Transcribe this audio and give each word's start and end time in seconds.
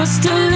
trust 0.00 0.22
to. 0.22 0.49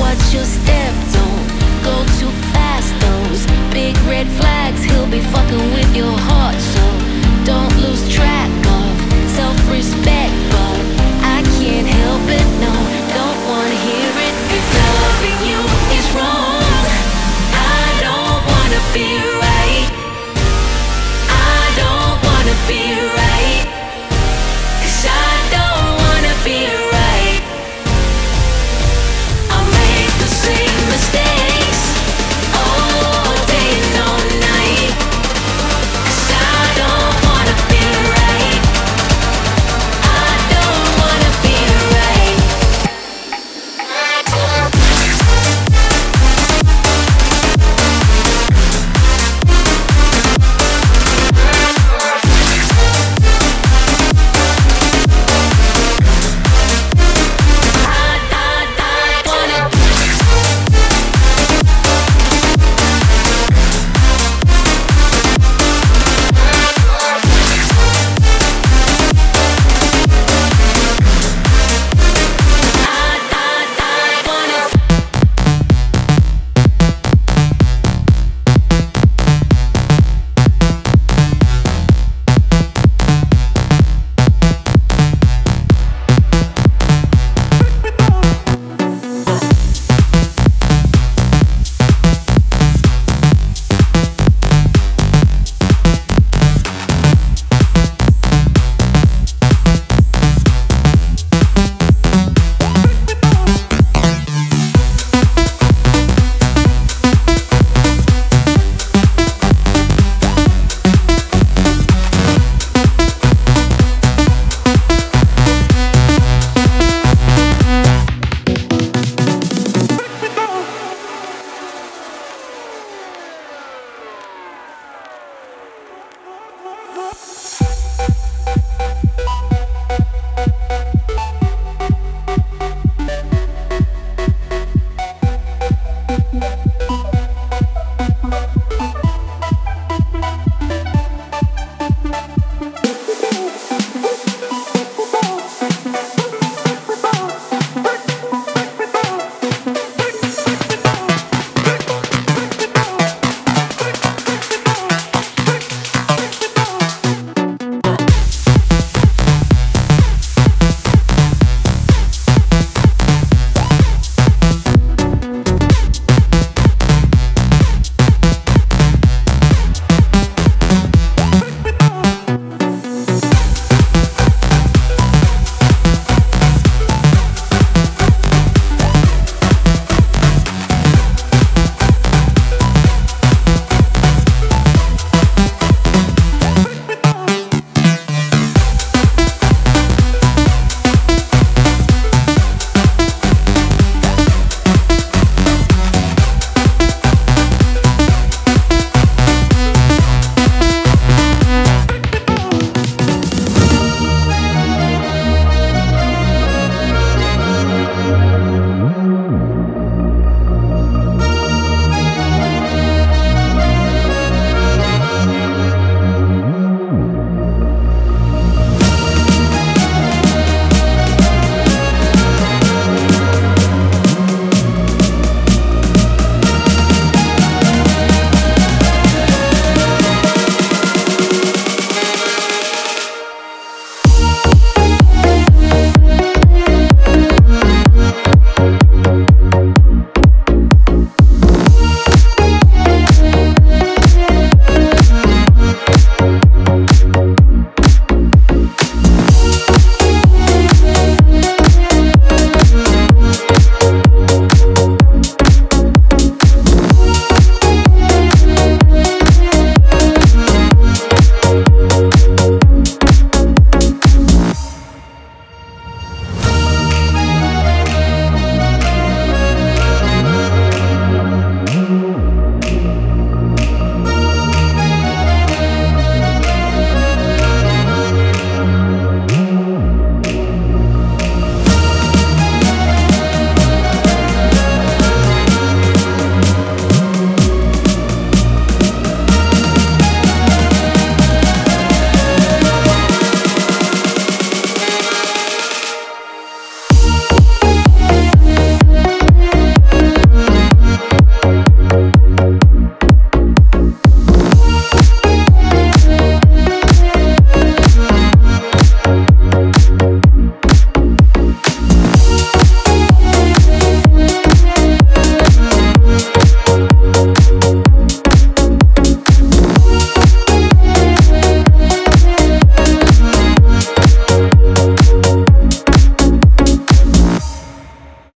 Tell 0.00 0.06
me, 0.06 0.14
watch 0.14 0.69